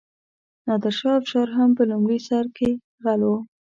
نادرشاه 0.67 1.15
افشار 1.19 1.47
هم 1.57 1.69
په 1.77 1.83
لومړي 1.91 2.19
سر 2.27 2.45
کې 2.57 2.69
غل 3.03 3.21
و. 3.29 3.33